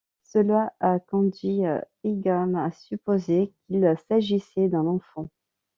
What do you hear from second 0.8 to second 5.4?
conduit Higham à supposer qu'il s'agissait d'un enfant.